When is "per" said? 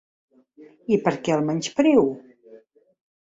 1.07-1.11